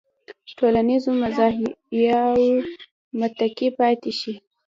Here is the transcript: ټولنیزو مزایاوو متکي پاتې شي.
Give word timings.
ټولنیزو 0.57 1.11
مزایاوو 1.21 2.49
متکي 3.19 3.69
پاتې 3.79 4.11
شي. 4.19 4.33